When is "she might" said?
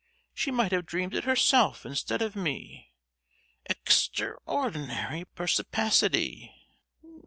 0.33-0.71